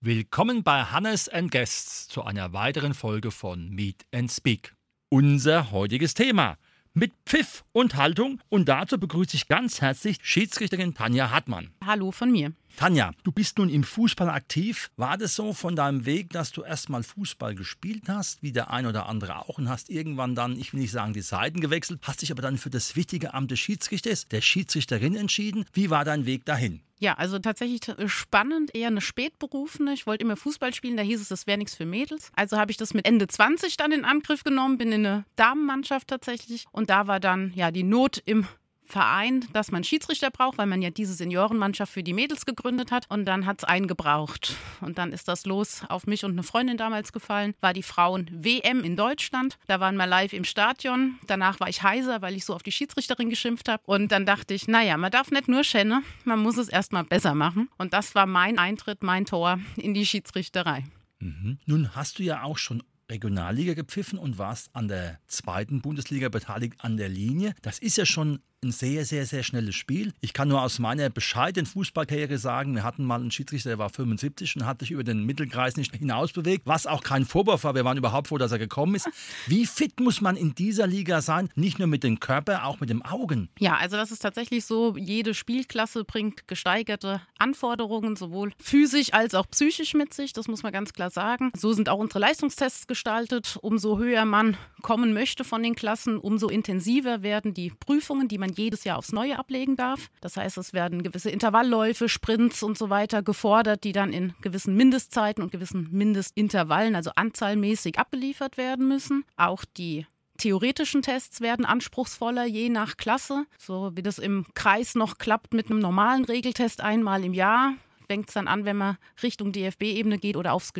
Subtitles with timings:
[0.00, 4.74] Willkommen bei Hannes and Guests zu einer weiteren Folge von Meet and Speak.
[5.08, 6.56] Unser heutiges Thema
[6.94, 11.70] mit Pfiff und Haltung und dazu begrüße ich ganz herzlich Schiedsrichterin Tanja Hartmann.
[11.84, 12.52] Hallo von mir.
[12.76, 14.90] Tanja, du bist nun im Fußball aktiv.
[14.96, 18.86] War das so von deinem Weg, dass du erstmal Fußball gespielt hast, wie der ein
[18.86, 22.22] oder andere auch, und hast irgendwann dann, ich will nicht sagen, die Seiten gewechselt, hast
[22.22, 25.66] dich aber dann für das wichtige Amt des Schiedsrichters, der Schiedsrichterin entschieden.
[25.72, 26.80] Wie war dein Weg dahin?
[27.00, 29.92] Ja, also tatsächlich spannend, eher eine Spätberufene.
[29.92, 32.30] Ich wollte immer Fußball spielen, da hieß es, das wäre nichts für Mädels.
[32.34, 36.08] Also habe ich das mit Ende 20 dann in Angriff genommen, bin in eine Damenmannschaft
[36.08, 36.66] tatsächlich.
[36.72, 38.46] Und da war dann ja die Not im
[38.94, 43.06] Verein, dass man Schiedsrichter braucht, weil man ja diese Seniorenmannschaft für die Mädels gegründet hat.
[43.08, 44.54] Und dann hat es einen gebraucht.
[44.80, 47.54] Und dann ist das los auf mich und eine Freundin damals gefallen.
[47.60, 49.58] War die Frauen-WM in Deutschland.
[49.66, 51.18] Da waren wir live im Stadion.
[51.26, 53.82] Danach war ich heiser, weil ich so auf die Schiedsrichterin geschimpft habe.
[53.84, 57.34] Und dann dachte ich, naja, man darf nicht nur schenne, man muss es erstmal besser
[57.34, 57.68] machen.
[57.78, 60.84] Und das war mein Eintritt, mein Tor in die Schiedsrichterei.
[61.18, 61.58] Mhm.
[61.66, 66.74] Nun hast du ja auch schon Regionalliga gepfiffen und warst an der zweiten Bundesliga beteiligt
[66.78, 67.54] an der Linie.
[67.62, 70.12] Das ist ja schon ein sehr, sehr, sehr schnelles Spiel.
[70.20, 73.90] Ich kann nur aus meiner bescheidenen Fußballkarriere sagen, wir hatten mal einen Schiedsrichter, der war
[73.90, 77.74] 75 und hat sich über den Mittelkreis nicht hinaus bewegt, was auch kein Vorwurf war.
[77.74, 79.08] Wir waren überhaupt froh, dass er gekommen ist.
[79.46, 81.50] Wie fit muss man in dieser Liga sein?
[81.54, 83.48] Nicht nur mit dem Körper, auch mit den Augen.
[83.58, 84.96] Ja, also das ist tatsächlich so.
[84.96, 90.32] Jede Spielklasse bringt gesteigerte Anforderungen, sowohl physisch als auch psychisch mit sich.
[90.32, 91.50] Das muss man ganz klar sagen.
[91.56, 93.58] So sind auch unsere Leistungstests gestaltet.
[93.60, 98.53] Umso höher man kommen möchte von den Klassen, umso intensiver werden die Prüfungen, die man
[98.58, 100.10] jedes Jahr aufs Neue ablegen darf.
[100.20, 104.76] Das heißt, es werden gewisse Intervallläufe, Sprints und so weiter gefordert, die dann in gewissen
[104.76, 109.24] Mindestzeiten und gewissen Mindestintervallen, also anzahlmäßig abgeliefert werden müssen.
[109.36, 110.06] Auch die
[110.38, 113.46] theoretischen Tests werden anspruchsvoller, je nach Klasse.
[113.58, 117.74] So wie das im Kreis noch klappt mit einem normalen Regeltest einmal im Jahr,
[118.08, 120.72] fängt es dann an, wenn man Richtung DFB-Ebene geht oder aufs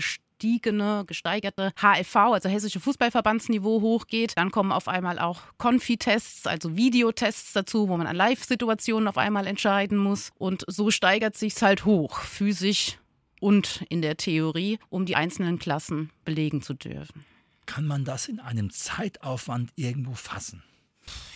[0.44, 4.34] gestiegene, gesteigerte HFV, also Hessische Fußballverbandsniveau hochgeht.
[4.36, 9.46] Dann kommen auf einmal auch Konfi-Tests, also Videotests dazu, wo man an Live-Situationen auf einmal
[9.46, 10.30] entscheiden muss.
[10.36, 12.98] Und so steigert sich es halt hoch, physisch
[13.40, 17.24] und in der Theorie, um die einzelnen Klassen belegen zu dürfen.
[17.64, 20.62] Kann man das in einem Zeitaufwand irgendwo fassen?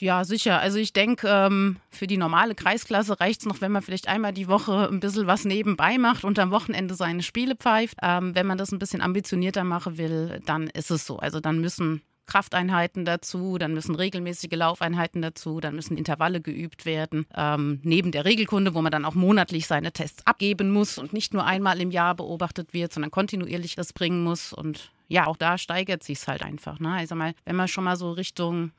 [0.01, 0.61] Ja, sicher.
[0.61, 4.33] Also ich denke, ähm, für die normale Kreisklasse reicht es noch, wenn man vielleicht einmal
[4.33, 7.99] die Woche ein bisschen was nebenbei macht und am Wochenende seine Spiele pfeift.
[8.03, 11.19] Ähm, wenn man das ein bisschen ambitionierter machen will, dann ist es so.
[11.19, 17.27] Also dann müssen Krafteinheiten dazu, dann müssen regelmäßige Laufeinheiten dazu, dann müssen Intervalle geübt werden.
[17.35, 21.35] Ähm, neben der Regelkunde, wo man dann auch monatlich seine Tests abgeben muss und nicht
[21.35, 24.53] nur einmal im Jahr beobachtet wird, sondern kontinuierlich das bringen muss.
[24.53, 26.79] Und ja, auch da steigert sich es halt einfach.
[26.79, 26.93] Ne?
[26.93, 28.73] Also mal, wenn man schon mal so Richtung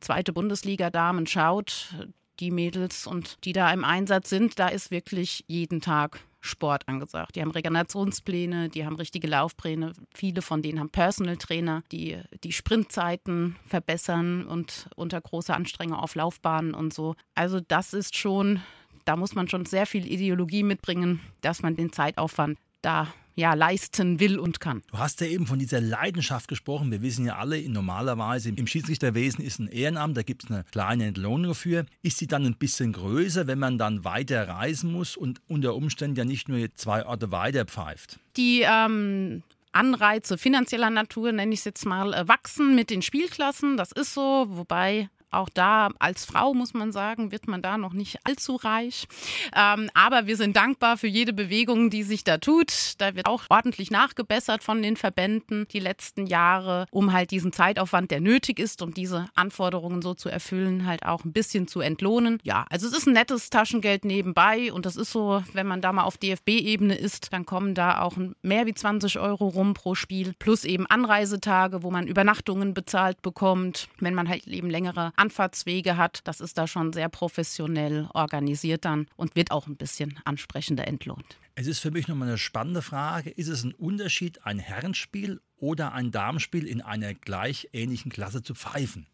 [0.00, 1.94] zweite Bundesliga-Damen schaut,
[2.40, 7.36] die Mädels und die da im Einsatz sind, da ist wirklich jeden Tag Sport angesagt.
[7.36, 9.92] Die haben Regenerationspläne, die haben richtige Laufpläne.
[10.14, 16.14] Viele von denen haben Personal Trainer, die die Sprintzeiten verbessern und unter großer Anstrengung auf
[16.14, 17.16] Laufbahnen und so.
[17.34, 18.62] Also das ist schon,
[19.04, 24.18] da muss man schon sehr viel Ideologie mitbringen, dass man den Zeitaufwand da ja, leisten
[24.18, 24.82] will und kann.
[24.90, 26.90] Du hast ja eben von dieser Leidenschaft gesprochen.
[26.90, 31.06] Wir wissen ja alle, normalerweise im Schiedsrichterwesen ist ein Ehrenamt, da gibt es eine kleine
[31.06, 31.86] Entlohnung dafür.
[32.02, 36.16] Ist sie dann ein bisschen größer, wenn man dann weiter reisen muss und unter Umständen
[36.16, 38.18] ja nicht nur zwei Orte weiter pfeift?
[38.36, 43.76] Die ähm Anreize finanzieller Natur, nenne ich es jetzt mal, äh, wachsen mit den Spielklassen.
[43.76, 47.92] Das ist so, wobei auch da als Frau, muss man sagen, wird man da noch
[47.92, 49.06] nicht allzu reich.
[49.54, 52.94] Ähm, aber wir sind dankbar für jede Bewegung, die sich da tut.
[52.98, 58.10] Da wird auch ordentlich nachgebessert von den Verbänden die letzten Jahre, um halt diesen Zeitaufwand,
[58.10, 62.38] der nötig ist, um diese Anforderungen so zu erfüllen, halt auch ein bisschen zu entlohnen.
[62.42, 65.92] Ja, also es ist ein nettes Taschengeld nebenbei und das ist so, wenn man da
[65.92, 70.34] mal auf DFB-Ebene ist, dann kommen da auch mehr wie 20 Euro rum pro Spiel,
[70.38, 76.20] plus eben Anreisetage, wo man Übernachtungen bezahlt bekommt, wenn man halt eben längere Anfahrtswege hat.
[76.24, 81.36] Das ist da schon sehr professionell organisiert dann und wird auch ein bisschen ansprechender entlohnt.
[81.54, 83.30] Es ist für mich nochmal eine spannende Frage.
[83.30, 88.54] Ist es ein Unterschied, ein Herrenspiel oder ein Damenspiel in einer gleich ähnlichen Klasse zu
[88.54, 89.06] pfeifen?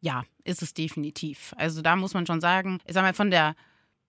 [0.00, 1.52] Ja, ist es definitiv.
[1.56, 3.54] Also da muss man schon sagen, ich sag mal, von der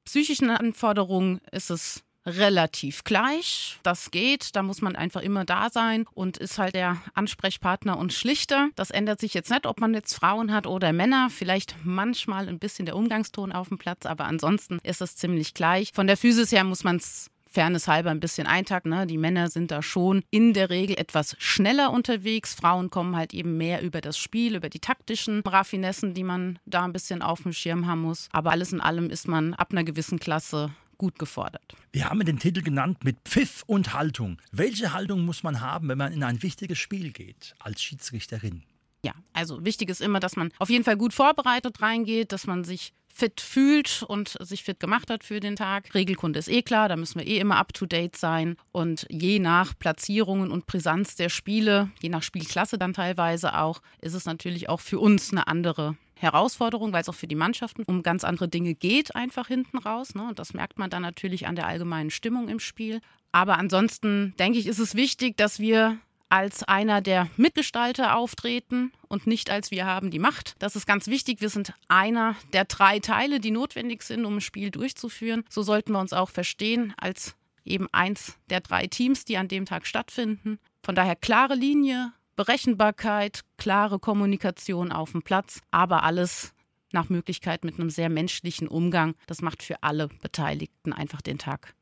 [0.06, 3.80] psychischen Anforderung ist es relativ gleich.
[3.84, 8.14] Das geht, da muss man einfach immer da sein und ist halt der Ansprechpartner und
[8.14, 8.70] Schlichter.
[8.76, 11.30] Das ändert sich jetzt nicht, ob man jetzt Frauen hat oder Männer.
[11.30, 15.92] Vielleicht manchmal ein bisschen der Umgangston auf dem Platz, aber ansonsten ist es ziemlich gleich.
[15.94, 18.90] Von der Physis her muss man es Fairness halber ein bisschen eintacken.
[18.90, 19.06] Ne?
[19.06, 22.54] Die Männer sind da schon in der Regel etwas schneller unterwegs.
[22.54, 26.84] Frauen kommen halt eben mehr über das Spiel, über die taktischen Raffinessen, die man da
[26.84, 28.30] ein bisschen auf dem Schirm haben muss.
[28.32, 30.72] Aber alles in allem ist man ab einer gewissen Klasse
[31.02, 31.76] gut gefordert.
[31.92, 34.38] Wir haben den Titel genannt mit Pfiff und Haltung.
[34.52, 38.62] Welche Haltung muss man haben, wenn man in ein wichtiges Spiel geht als Schiedsrichterin?
[39.04, 42.64] Ja, also wichtig ist immer, dass man auf jeden Fall gut vorbereitet reingeht, dass man
[42.64, 45.94] sich fit fühlt und sich fit gemacht hat für den Tag.
[45.94, 48.58] Regelkunde ist eh klar, da müssen wir eh immer up-to-date sein.
[48.72, 54.14] Und je nach Platzierungen und Brisanz der Spiele, je nach Spielklasse dann teilweise auch, ist
[54.14, 58.04] es natürlich auch für uns eine andere Herausforderung, weil es auch für die Mannschaften um
[58.04, 60.14] ganz andere Dinge geht, einfach hinten raus.
[60.14, 60.28] Ne?
[60.28, 63.02] Und das merkt man dann natürlich an der allgemeinen Stimmung im Spiel.
[63.32, 65.98] Aber ansonsten denke ich, ist es wichtig, dass wir
[66.32, 70.56] als einer der Mitgestalter auftreten und nicht als wir haben die Macht.
[70.60, 71.42] Das ist ganz wichtig.
[71.42, 75.44] Wir sind einer der drei Teile, die notwendig sind, um ein Spiel durchzuführen.
[75.50, 77.36] So sollten wir uns auch verstehen als
[77.66, 80.58] eben eins der drei Teams, die an dem Tag stattfinden.
[80.84, 86.54] Von daher klare Linie, Berechenbarkeit, klare Kommunikation auf dem Platz, aber alles
[86.94, 89.16] nach Möglichkeit mit einem sehr menschlichen Umgang.
[89.28, 91.76] Das macht für alle Beteiligten einfach den Tag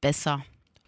[0.00, 0.44] besser.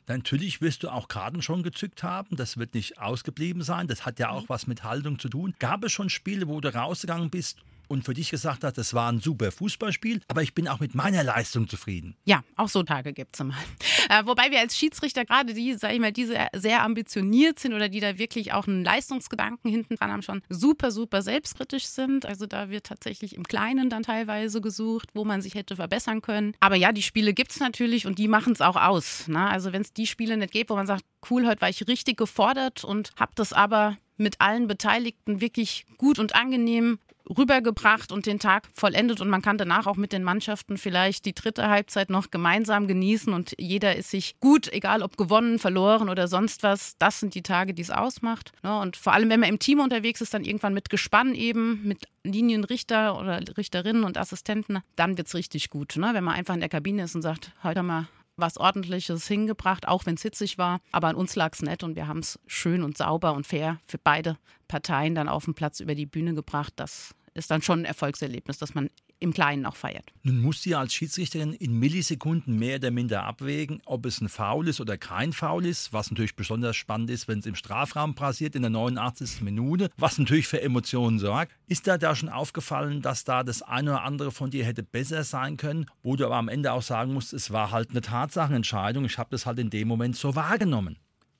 [0.09, 2.37] Natürlich wirst du auch Karten schon gezückt haben.
[2.37, 3.87] Das wird nicht ausgeblieben sein.
[3.87, 4.49] Das hat ja auch mhm.
[4.49, 5.55] was mit Haltung zu tun.
[5.59, 7.59] Gab es schon Spiele, wo du rausgegangen bist
[7.89, 10.95] und für dich gesagt hast, das war ein super Fußballspiel, aber ich bin auch mit
[10.95, 12.17] meiner Leistung zufrieden.
[12.25, 13.57] Ja, auch so Tage gibt es mal.
[14.11, 16.25] Äh, wobei wir als Schiedsrichter gerade die, sag ich mal, die
[16.55, 20.93] sehr ambitioniert sind oder die da wirklich auch einen Leistungsgedanken hinten dran haben, schon super,
[20.93, 22.25] super selbstkritisch sind.
[22.25, 26.55] Also da wird tatsächlich im Kleinen dann teilweise gesucht, wo man sich hätte verbessern können.
[26.61, 29.29] Aber ja, die Spiele gibt es natürlich und die machen es auch aus.
[29.29, 29.47] Ne?
[29.47, 32.17] Also wenn es die Spiele nicht gibt, wo man sagt, cool, heute war ich richtig
[32.17, 36.99] gefordert und habe das aber mit allen Beteiligten wirklich gut und angenehm
[37.37, 41.35] rübergebracht und den Tag vollendet und man kann danach auch mit den Mannschaften vielleicht die
[41.35, 46.29] dritte Halbzeit noch gemeinsam genießen und jeder ist sich gut, egal ob gewonnen, verloren oder
[46.29, 46.97] sonst was.
[46.99, 48.53] Das sind die Tage, die es ausmacht.
[48.63, 48.79] Ne?
[48.79, 52.07] Und vor allem, wenn man im Team unterwegs ist, dann irgendwann mit Gespann eben, mit
[52.25, 55.97] Linienrichter oder Richterinnen und Assistenten, dann wird es richtig gut.
[55.97, 56.11] Ne?
[56.13, 58.09] Wenn man einfach in der Kabine ist und sagt, heute haben wir
[58.39, 60.81] was Ordentliches hingebracht, auch wenn es hitzig war.
[60.93, 63.81] Aber an uns lag es nett und wir haben es schön und sauber und fair
[63.87, 64.39] für beide
[64.69, 66.73] Parteien dann auf den Platz über die Bühne gebracht.
[66.77, 68.91] Das ist dann schon ein Erfolgserlebnis, das man
[69.21, 70.13] im Kleinen auch feiert.
[70.23, 74.69] Nun muss sie als Schiedsrichterin in Millisekunden mehr oder minder abwägen, ob es ein Foul
[74.69, 78.55] ist oder kein Foul ist, was natürlich besonders spannend ist, wenn es im Strafraum passiert
[78.55, 79.43] in der 89.
[79.43, 81.53] Minute, was natürlich für Emotionen sorgt.
[81.67, 85.25] Ist da da schon aufgefallen, dass da das eine oder andere von dir hätte besser
[85.25, 89.05] sein können, wo du aber am Ende auch sagen musst, es war halt eine Tatsachenentscheidung,
[89.05, 90.99] ich habe das halt in dem Moment so wahrgenommen?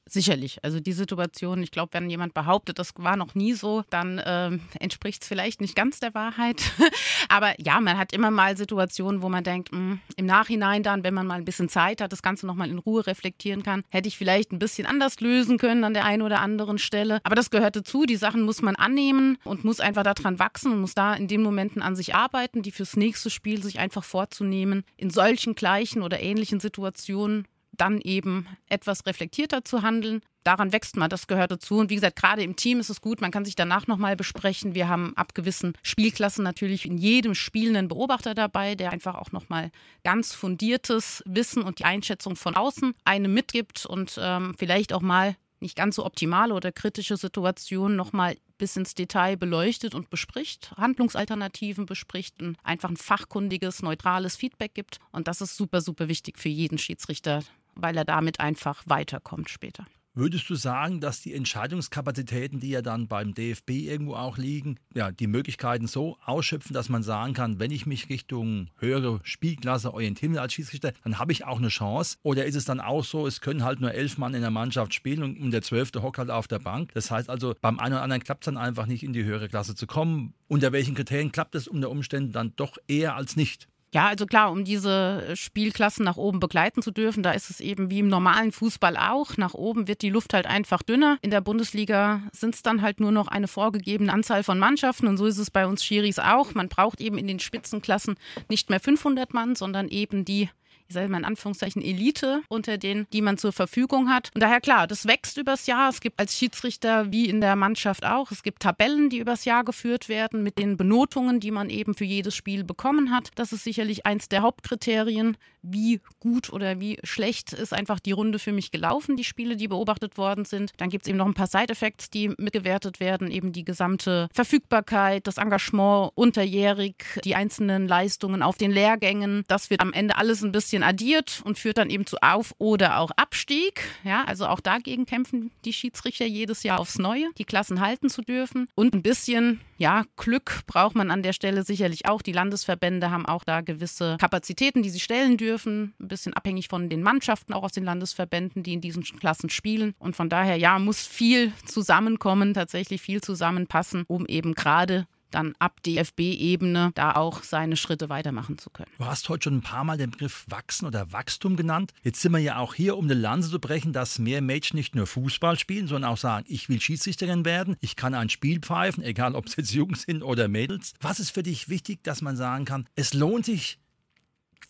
[0.09, 0.59] Sicherlich.
[0.65, 4.59] Also die Situation, ich glaube, wenn jemand behauptet, das war noch nie so, dann äh,
[4.81, 6.63] entspricht es vielleicht nicht ganz der Wahrheit.
[7.29, 11.05] Aber ja, man hat immer mal Situationen, wo man denkt, mh, hm, im Nachhinein dann,
[11.05, 14.09] wenn man mal ein bisschen Zeit hat, das Ganze nochmal in Ruhe reflektieren kann, hätte
[14.09, 17.21] ich vielleicht ein bisschen anders lösen können an der einen oder anderen Stelle.
[17.25, 18.07] Aber das gehört dazu.
[18.07, 21.43] Die Sachen muss man annehmen und muss einfach daran wachsen und muss da in den
[21.43, 24.85] Momenten an sich arbeiten, die fürs nächste Spiel sich einfach vorzunehmen.
[24.97, 27.47] In solchen gleichen oder ähnlichen Situationen
[27.79, 30.21] dann eben etwas reflektierter zu handeln.
[30.45, 31.79] Daran wächst man, das gehört dazu.
[31.79, 34.75] Und wie gesagt, gerade im Team ist es gut, man kann sich danach nochmal besprechen.
[34.75, 39.33] Wir haben ab gewissen Spielklassen natürlich in jedem Spiel einen Beobachter dabei, der einfach auch
[39.33, 39.71] nochmal
[40.05, 45.37] ganz fundiertes Wissen und die Einschätzung von außen einem mitgibt und ähm, vielleicht auch mal
[45.61, 51.87] nicht ganz so optimale oder kritische Situationen nochmal bis ins Detail beleuchtet und bespricht, Handlungsalternativen
[51.87, 54.99] bespricht und einfach ein fachkundiges, neutrales Feedback gibt.
[55.13, 57.43] Und das ist super, super wichtig für jeden Schiedsrichter,
[57.79, 59.87] weil er damit einfach weiterkommt später.
[60.19, 65.13] Würdest du sagen, dass die Entscheidungskapazitäten, die ja dann beim DFB irgendwo auch liegen, ja,
[65.13, 70.41] die Möglichkeiten so ausschöpfen, dass man sagen kann, wenn ich mich Richtung höhere Spielklasse orientiere
[70.41, 72.17] als Schiedsrichter, dann habe ich auch eine Chance?
[72.25, 74.93] Oder ist es dann auch so, es können halt nur elf Mann in der Mannschaft
[74.93, 76.91] spielen und der zwölfte hockt halt auf der Bank?
[76.95, 79.49] Das heißt also, beim einen oder anderen klappt es dann einfach nicht, in die höhere
[79.49, 80.35] Klasse zu kommen.
[80.49, 83.69] Unter welchen Kriterien klappt es unter Umständen dann doch eher als nicht?
[83.95, 87.89] Ja, also klar, um diese Spielklassen nach oben begleiten zu dürfen, da ist es eben
[87.89, 89.39] wie im normalen Fußball auch.
[89.39, 91.17] Nach oben wird die Luft halt einfach dünner.
[91.23, 95.17] In der Bundesliga sind es dann halt nur noch eine vorgegebene Anzahl von Mannschaften und
[95.17, 96.55] so ist es bei uns Schiris auch.
[96.55, 98.17] Man braucht eben in den Spitzenklassen
[98.51, 100.51] nicht mehr 500 Mann, sondern eben die
[100.89, 104.31] ich sage mal in Anführungszeichen, Elite unter denen, die man zur Verfügung hat.
[104.35, 105.91] Und daher klar, das wächst übers Jahr.
[105.91, 109.65] Es gibt als Schiedsrichter wie in der Mannschaft auch, es gibt Tabellen, die übers Jahr
[109.65, 113.31] geführt werden mit den Benotungen, die man eben für jedes Spiel bekommen hat.
[113.35, 118.39] Das ist sicherlich eins der Hauptkriterien, wie gut oder wie schlecht ist einfach die Runde
[118.39, 120.73] für mich gelaufen, die Spiele, die beobachtet worden sind.
[120.77, 125.27] Dann gibt es eben noch ein paar Side-Effects, die mitgewertet werden, eben die gesamte Verfügbarkeit,
[125.27, 129.45] das Engagement unterjährig, die einzelnen Leistungen auf den Lehrgängen.
[129.49, 132.99] Das wird am Ende alles ein bisschen addiert und führt dann eben zu Auf- oder
[132.99, 133.83] auch Abstieg.
[134.05, 138.23] Ja, also auch dagegen kämpfen die Schiedsrichter jedes Jahr aufs Neue, die Klassen halten zu
[138.23, 138.69] dürfen.
[138.75, 142.21] Und ein bisschen, ja, Glück braucht man an der Stelle sicherlich auch.
[142.21, 145.95] Die Landesverbände haben auch da gewisse Kapazitäten, die sie stellen dürfen.
[146.01, 149.95] Ein bisschen abhängig von den Mannschaften auch aus den Landesverbänden, die in diesen Klassen spielen.
[149.99, 155.83] Und von daher, ja, muss viel zusammenkommen, tatsächlich viel zusammenpassen, um eben gerade dann ab
[155.83, 158.91] DFB-Ebene da auch seine Schritte weitermachen zu können.
[158.99, 161.93] Du hast heute schon ein paar Mal den Begriff Wachsen oder Wachstum genannt.
[162.03, 164.95] Jetzt sind wir ja auch hier, um eine Lanze zu brechen, dass mehr Mädchen nicht
[164.95, 169.03] nur Fußball spielen, sondern auch sagen, ich will Schiedsrichterin werden, ich kann ein Spiel pfeifen,
[169.03, 170.95] egal ob es jetzt Jungs sind oder Mädels.
[171.01, 173.79] Was ist für dich wichtig, dass man sagen kann, es lohnt sich,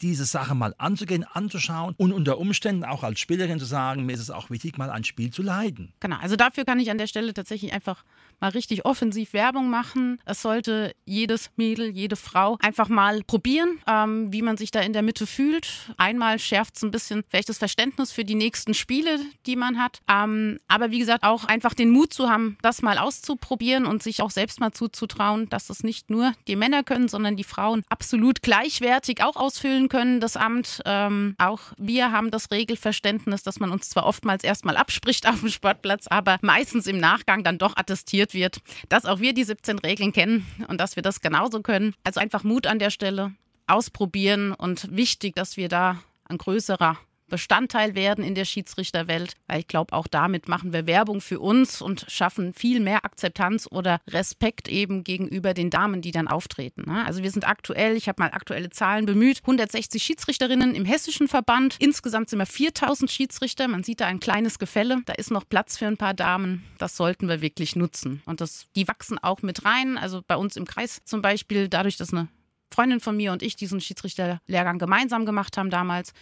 [0.02, 4.20] diese Sache mal anzugehen, anzuschauen und unter Umständen auch als Spielerin zu sagen, mir ist
[4.20, 5.92] es auch wichtig, mal ein Spiel zu leiden.
[6.00, 8.04] Genau, also dafür kann ich an der Stelle tatsächlich einfach
[8.40, 10.20] mal richtig offensiv Werbung machen.
[10.24, 14.92] Es sollte jedes Mädel, jede Frau einfach mal probieren, ähm, wie man sich da in
[14.92, 15.92] der Mitte fühlt.
[15.96, 20.00] Einmal schärft es ein bisschen vielleicht das Verständnis für die nächsten Spiele, die man hat.
[20.08, 24.22] Ähm, aber wie gesagt, auch einfach den Mut zu haben, das mal auszuprobieren und sich
[24.22, 28.42] auch selbst mal zuzutrauen, dass das nicht nur die Männer können, sondern die Frauen absolut
[28.42, 30.82] gleichwertig auch ausfüllen können, das Amt.
[30.84, 35.48] Ähm, auch wir haben das Regelverständnis, dass man uns zwar oftmals erstmal abspricht auf dem
[35.48, 40.12] Sportplatz, aber meistens im Nachgang dann doch attestiert wird, dass auch wir die 17 Regeln
[40.12, 41.94] kennen und dass wir das genauso können.
[42.04, 43.32] Also einfach Mut an der Stelle,
[43.66, 49.68] ausprobieren und wichtig, dass wir da ein größerer Bestandteil werden in der Schiedsrichterwelt, weil ich
[49.68, 54.68] glaube, auch damit machen wir Werbung für uns und schaffen viel mehr Akzeptanz oder Respekt
[54.68, 56.84] eben gegenüber den Damen, die dann auftreten.
[56.86, 57.04] Ne?
[57.06, 61.76] Also wir sind aktuell, ich habe mal aktuelle Zahlen bemüht, 160 Schiedsrichterinnen im hessischen Verband.
[61.78, 63.68] Insgesamt sind wir 4000 Schiedsrichter.
[63.68, 65.02] Man sieht da ein kleines Gefälle.
[65.06, 66.64] Da ist noch Platz für ein paar Damen.
[66.78, 68.22] Das sollten wir wirklich nutzen.
[68.26, 69.98] Und das, die wachsen auch mit rein.
[69.98, 72.28] Also bei uns im Kreis zum Beispiel, dadurch, dass eine
[72.72, 76.12] Freundin von mir und ich diesen Schiedsrichterlehrgang gemeinsam gemacht haben damals,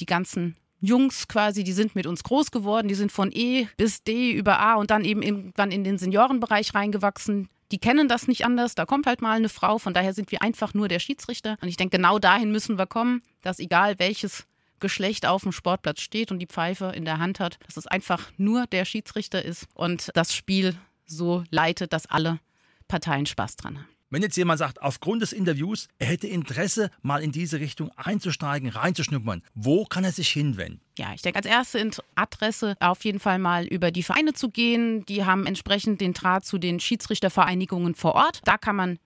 [0.00, 4.02] die ganzen Jungs quasi, die sind mit uns groß geworden, die sind von E bis
[4.02, 7.48] D über A und dann eben irgendwann in den Seniorenbereich reingewachsen.
[7.70, 10.42] Die kennen das nicht anders, da kommt halt mal eine Frau, von daher sind wir
[10.42, 11.56] einfach nur der Schiedsrichter.
[11.60, 14.46] Und ich denke, genau dahin müssen wir kommen, dass egal welches
[14.80, 18.32] Geschlecht auf dem Sportplatz steht und die Pfeife in der Hand hat, dass es einfach
[18.38, 22.40] nur der Schiedsrichter ist und das Spiel so leitet, dass alle
[22.88, 23.99] Parteien Spaß dran haben.
[24.10, 28.68] Wenn jetzt jemand sagt, aufgrund des Interviews, er hätte Interesse, mal in diese Richtung einzusteigen,
[28.68, 30.80] reinzuschnuppern, wo kann er sich hinwenden?
[30.98, 35.06] Ja, ich denke, als erste Adresse auf jeden Fall mal über die Vereine zu gehen.
[35.06, 38.40] Die haben entsprechend den Draht zu den Schiedsrichtervereinigungen vor Ort.
[38.44, 38.98] Da kann man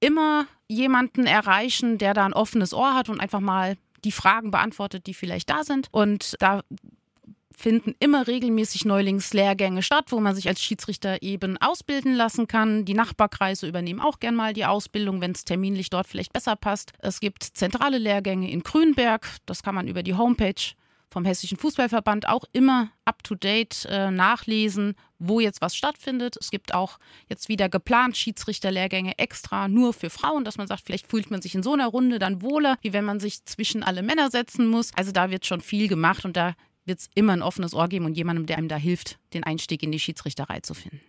[0.00, 5.06] immer jemanden erreichen, der da ein offenes Ohr hat und einfach mal die Fragen beantwortet,
[5.06, 5.88] die vielleicht da sind.
[5.92, 6.62] Und da
[7.56, 12.84] finden immer regelmäßig Neulingslehrgänge statt, wo man sich als Schiedsrichter eben ausbilden lassen kann.
[12.84, 16.92] Die Nachbarkreise übernehmen auch gern mal die Ausbildung, wenn es terminlich dort vielleicht besser passt.
[16.98, 20.54] Es gibt zentrale Lehrgänge in Grünberg, das kann man über die Homepage
[21.14, 26.36] vom Hessischen Fußballverband auch immer up-to-date äh, nachlesen, wo jetzt was stattfindet.
[26.40, 31.06] Es gibt auch jetzt wieder geplant Schiedsrichterlehrgänge extra nur für Frauen, dass man sagt, vielleicht
[31.06, 34.02] fühlt man sich in so einer Runde dann wohler, wie wenn man sich zwischen alle
[34.02, 34.90] Männer setzen muss.
[34.96, 36.54] Also da wird schon viel gemacht und da
[36.84, 39.82] wird es immer ein offenes Ohr geben und jemandem, der einem da hilft, den Einstieg
[39.82, 41.00] in die Schiedsrichterei zu finden.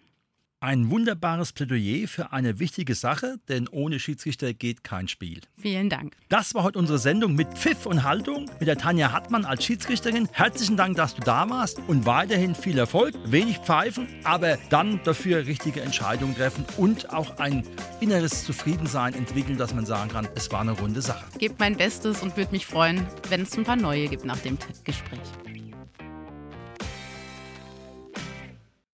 [0.65, 5.41] Ein wunderbares Plädoyer für eine wichtige Sache, denn ohne Schiedsrichter geht kein Spiel.
[5.60, 6.15] Vielen Dank.
[6.27, 10.27] Das war heute unsere Sendung mit Pfiff und Haltung mit der Tanja Hartmann als Schiedsrichterin.
[10.32, 13.13] Herzlichen Dank, dass du da warst und weiterhin viel Erfolg.
[13.25, 17.63] Wenig pfeifen, aber dann dafür richtige Entscheidungen treffen und auch ein
[18.00, 21.25] inneres Zufriedensein entwickeln, dass man sagen kann, es war eine runde Sache.
[21.38, 24.58] Gebt mein Bestes und würde mich freuen, wenn es ein paar neue gibt nach dem
[24.84, 25.20] Gespräch.